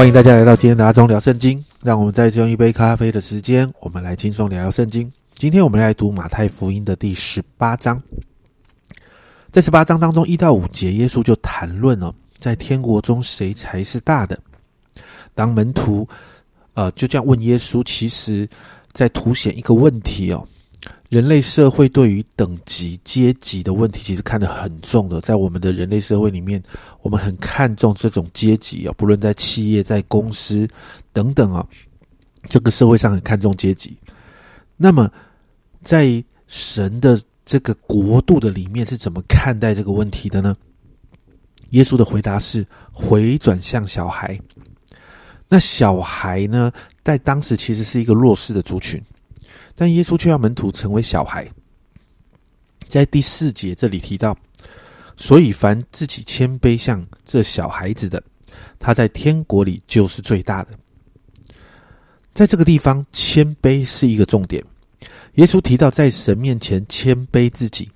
[0.00, 1.62] 欢迎大家来到今天的阿忠聊圣经。
[1.84, 5.12] 让我们再用一杯咖啡的时间，我们来轻松聊聊圣经。
[5.34, 8.02] 今天我们来读马太福音的第十八章。
[9.52, 14.40] 在十八章当中，一到五节，耶稣就谈论哦，在天国中谁才是大的。
[15.34, 16.08] 当门徒
[16.72, 18.48] 呃就这样问耶稣，其实
[18.92, 20.42] 在凸显一个问题哦。
[21.10, 25.20] 人类社会对于等级阶级的问题，其实看得很重的。
[25.20, 26.62] 在我们的人类社会里面，
[27.02, 30.68] 我们很看重这种阶级啊，不论在企业、在公司
[31.12, 31.66] 等等啊，
[32.48, 33.98] 这个社会上很看重阶级。
[34.76, 35.10] 那么，
[35.82, 40.56] 在神的这个国度的里面，是怎么看待这个问题的呢？
[41.70, 44.38] 耶稣的回答是回转向小孩。
[45.48, 46.70] 那小孩呢，
[47.02, 49.02] 在当时其实是一个弱势的族群。
[49.80, 51.48] 但耶稣却要门徒成为小孩，
[52.86, 54.36] 在第四节这里提到，
[55.16, 58.22] 所以凡自己谦卑像这小孩子的，
[58.78, 60.78] 他在天国里就是最大的。
[62.34, 64.62] 在这个地方，谦卑是一个重点。
[65.36, 67.88] 耶稣提到，在神面前谦卑自己，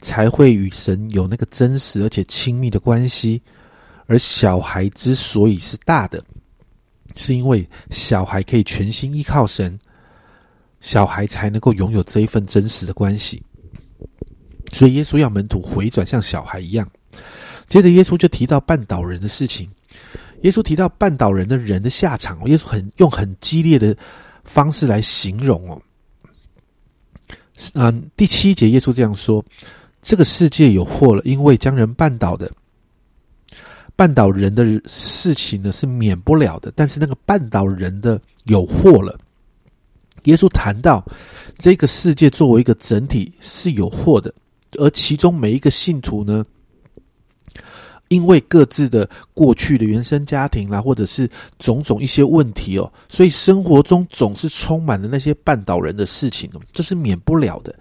[0.00, 3.42] 才会与神有那个真实而且亲密的关系。
[4.06, 6.24] 而小孩之所以是大的，
[7.14, 9.78] 是因为小孩可以全心依靠神。
[10.80, 13.42] 小孩才能够拥有这一份真实的关系，
[14.72, 16.90] 所以耶稣要门徒回转像小孩一样。
[17.68, 19.70] 接着，耶稣就提到绊倒人的事情。
[20.40, 23.94] 耶稣提到绊倒人的人的下场，耶稣很用很激烈的
[24.42, 25.80] 方式来形容哦。
[27.74, 29.44] 嗯，第七节耶稣这样说
[30.00, 32.50] ：“这个世界有祸了，因为将人绊倒的，
[33.96, 39.16] 绊倒人的事情呢是免不了的，但是那个绊倒人的有祸了。”
[40.24, 41.04] 耶稣谈到，
[41.58, 44.32] 这个世界作为一个整体是有祸的，
[44.78, 46.44] 而其中每一个信徒呢，
[48.08, 51.28] 因为各自的过去的原生家庭啦，或者是
[51.58, 57.74] 种种一些问题哦，所以生活中总是充满了那些绊倒人的事情哦，这是免不了的。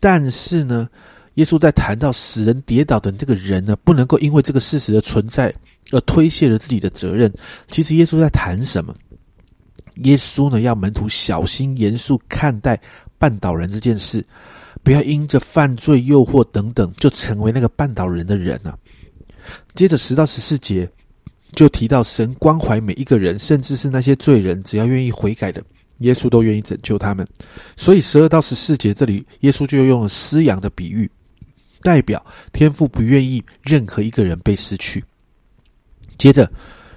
[0.00, 0.88] 但是呢，
[1.34, 5.52] 耶稣在谈到使人跌倒的这个人呢，不能够因为这个事实的存在
[5.90, 7.32] 而推卸了自己的责任。
[7.66, 8.94] 其实耶稣在谈什么？
[10.02, 12.80] 耶稣呢，要门徒小心严肃看待
[13.18, 14.24] 绊倒人这件事，
[14.82, 18.76] 不要因着犯罪诱惑等等，就成为那个绊倒人的人啊。
[19.74, 20.90] 接着十到十四节
[21.52, 25.62] 就提到神关怀每一个人，甚至是那些罪人，只要愿意悔改的，
[25.98, 27.26] 耶稣都愿意拯救他们。
[27.76, 31.08] 所以十二到十四节这里，耶稣就用了施养的比喻，
[31.82, 35.04] 代表天父不愿意任何一个人被失去。
[36.18, 36.50] 接着。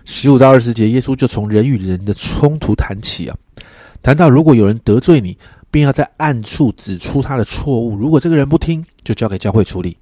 [0.10, 3.36] 十五到二十节，耶稣就从人与人的冲突谈起啊，
[4.02, 5.38] 谈到如果有人得罪你，
[5.70, 7.94] 便要在暗处指出他的错误。
[7.98, 9.98] 如果这个人不听，就交给教会处理。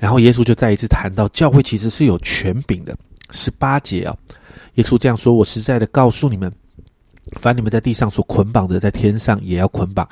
[0.00, 2.94] 然后耶稣就再一次谈到教会其实是有权柄的。
[3.30, 4.16] 十八节啊，
[4.74, 6.52] 耶稣这样说：“我实在的告诉你们，
[7.40, 10.04] 凡你们在地上所捆绑的，在天上也要捆绑；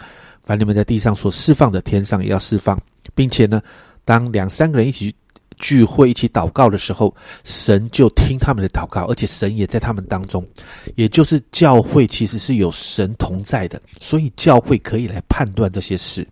[0.44, 2.80] 凡你们在地上所释放的，天上也要释放。
[3.16, 3.60] 并且呢，
[4.04, 5.12] 当两三个人一起。”
[5.58, 10.46] 聚会一起祷告的时候，神就听他们的祷告，而且神也在他们当中。
[10.94, 16.26] 也就是教会其实是有神同在的，所以教会可以来判断这些事。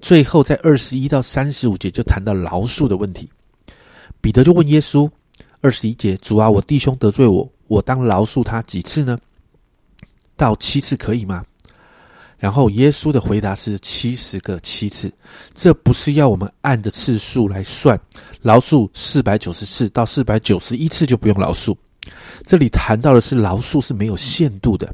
[0.00, 3.28] 最后在二十一到三十五节就谈到饶恕的问题。
[4.20, 5.10] 彼得就问耶稣：
[5.60, 9.18] 二十一节，主啊，我弟兄得罪我，我当饶恕他几次呢？
[10.36, 11.44] 到七次可以吗？
[12.40, 15.12] 然后耶稣的回答是七十个七次，
[15.52, 18.00] 这不是要我们按着次数来算，
[18.40, 21.76] 饶恕四百九十次到四百九十一次就不用饶恕。
[22.46, 24.90] 这里谈到的是饶恕是没有限度的。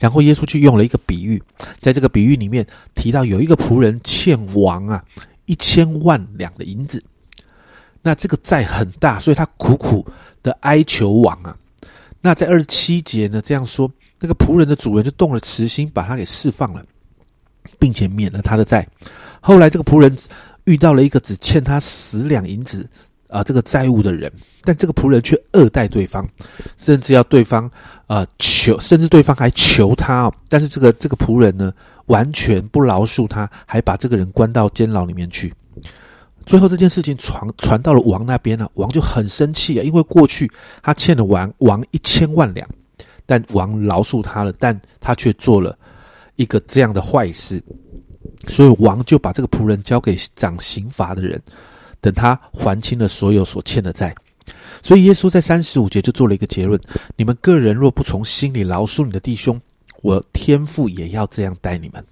[0.00, 1.40] 然后耶稣就用了一个比喻，
[1.78, 5.02] 在这个比喻里面提到有一个仆人欠王啊
[5.46, 7.00] 一千万两的银子，
[8.02, 10.04] 那这个债很大，所以他苦苦
[10.42, 11.56] 的哀求王啊。
[12.20, 13.88] 那在二十七节呢这样说。
[14.20, 16.84] 那个仆人的主人就动了慈心，把他给释放了，
[17.78, 18.86] 并且免了他的债。
[19.40, 20.14] 后来，这个仆人
[20.64, 22.86] 遇到了一个只欠他十两银子
[23.28, 24.30] 啊这个债务的人，
[24.62, 26.28] 但这个仆人却恶待对方，
[26.76, 27.70] 甚至要对方
[28.06, 30.30] 啊求，甚至对方还求他。
[30.50, 31.72] 但是这个这个仆人呢，
[32.06, 35.50] 完全不饶恕他，还把这个人关到监牢里面去。
[36.44, 40.50] 最后，这件事情传传到了王那边呢，王就很生气啊，因为过去
[40.82, 42.68] 他欠了王王一千万两。
[43.30, 45.78] 但王饶恕他了，但他却做了
[46.34, 47.62] 一个这样的坏事，
[48.48, 51.40] 所以王就把这个仆人交给掌刑罚的人，
[52.00, 54.12] 等他还清了所有所欠的债。
[54.82, 56.80] 所以耶稣在三十五节就做了一个结论：
[57.14, 59.60] 你们个人若不从心里饶恕你的弟兄，
[60.02, 62.04] 我天父也要这样待你们。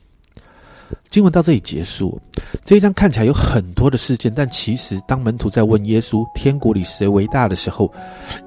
[1.10, 2.16] 经文到这里结束。
[2.64, 7.92] 这一章看起来有很多的事件，但其实当门徒在问耶稣天国里谁为大的时候，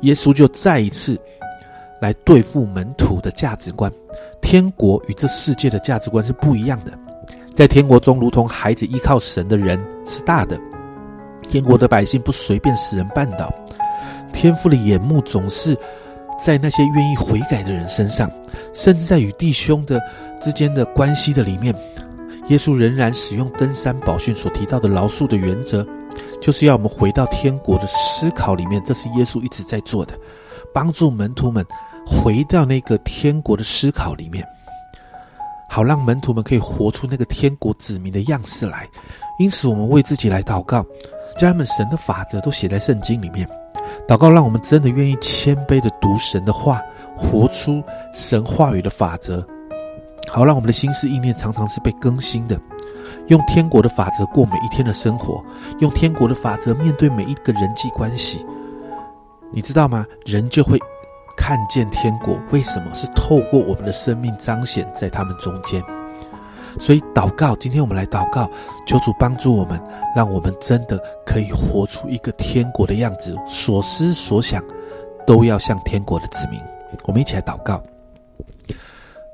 [0.03, 1.19] 耶稣就再一次。
[2.01, 3.89] 来对付门徒的价值观。
[4.41, 6.91] 天国与这世界的价值观是不一样的。
[7.55, 10.59] 在天国中，如同孩子依靠神的人是大的。
[11.47, 13.53] 天国的百姓不随便使人绊倒。
[14.33, 15.77] 天父的眼目总是
[16.39, 18.31] 在那些愿意悔改的人身上，
[18.73, 20.01] 甚至在与弟兄的
[20.41, 21.75] 之间的关系的里面，
[22.47, 25.85] 耶稣仍然使用登山宝训所提到的饶恕的原则，
[26.39, 28.81] 就是要我们回到天国的思考里面。
[28.85, 30.13] 这是耶稣一直在做的，
[30.73, 31.63] 帮助门徒们
[32.05, 34.45] 回到那个天国的思考里面。
[35.69, 38.85] 好让门徒们可以活出那个天国子民的样式来，
[39.39, 40.85] 因此我们为自己来祷告，
[41.37, 43.47] 家人们，神的法则都写在圣经里面。
[44.05, 46.81] 祷告让我们真的愿意谦卑的读神的话，
[47.15, 47.81] 活出
[48.13, 49.47] 神话语的法则，
[50.27, 52.59] 好让我们的心思意念常常是被更新的，
[53.27, 55.41] 用天国的法则过每一天的生活，
[55.79, 58.45] 用天国的法则面对每一个人际关系。
[59.53, 60.05] 你知道吗？
[60.25, 60.77] 人就会。
[61.41, 65.83] 看见天国，为什么是透过我们的生命彰显在他们中间？
[66.79, 68.47] 所以祷告，今天我们来祷告，
[68.85, 69.81] 求主帮助我们，
[70.15, 74.63] 让我们真的可以活出一个天国的样子，所思所想
[75.25, 76.61] 都要像天国的子民。
[77.05, 77.81] 我们一起来祷告：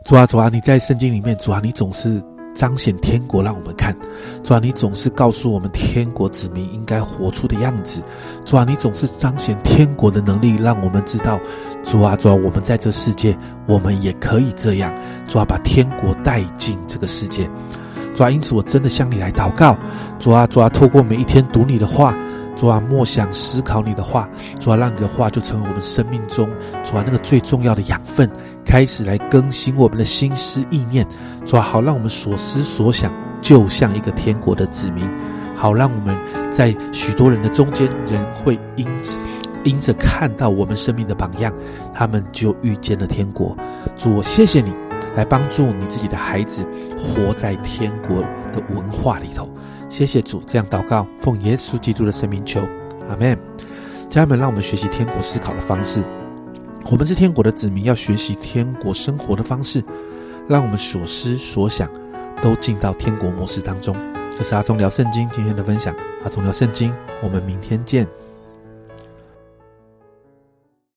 [0.05, 2.23] 主啊，主啊，你在圣经里面，主啊，你总是。
[2.57, 3.95] 彰显天国，让我们看，
[4.43, 8.01] 主啊，你总是告诉我们天国子民应该活出的样子。
[8.43, 11.39] 主啊，你总是彰显天国的能力，让我们知道，
[11.83, 13.37] 主啊，主啊，我们在这世界，
[13.67, 14.91] 我们也可以这样。
[15.27, 17.47] 主啊，把天国带进这个世界。
[18.15, 19.77] 主啊，因此我真的向你来祷告。
[20.17, 22.15] 主啊，主啊，透过每一天读你的话。
[22.57, 24.27] 主啊，默想思考你的话，
[24.59, 26.49] 主啊，让你的话就成为我们生命中
[26.83, 28.29] 主啊那个最重要的养分，
[28.65, 31.07] 开始来更新我们的心思意念，
[31.45, 35.07] 主啊，好让我们所思所想就像一个天国的子民，
[35.55, 36.17] 好让我们
[36.51, 39.19] 在许多人的中间，人会因此
[39.63, 41.53] 因着看到我们生命的榜样，
[41.93, 43.55] 他们就遇见了天国。
[43.95, 44.73] 主，我谢谢你
[45.17, 46.63] 来帮助你自己的孩子
[46.95, 48.21] 活在天国
[48.53, 49.49] 的文化里头。
[49.89, 52.61] 谢谢主，这样祷告，奉耶稣基督的圣名求，
[53.09, 53.35] 阿门。
[54.11, 56.03] 家人们，让我们学习天国思考的方式。
[56.91, 59.83] 我们是天国的子民，要学习天国生活的方式，
[60.47, 61.89] 让我们所思所想
[62.39, 63.97] 都进到天国模式当中。
[64.37, 66.93] 这是阿忠聊圣经今天的分享，阿忠聊圣经，
[67.23, 68.07] 我们明天见。